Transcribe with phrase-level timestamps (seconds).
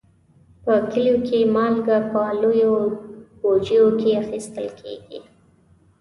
[0.63, 2.73] په کلیو کې مالګه په لویو
[3.39, 5.19] بوجیو کې اخیستل کېږي.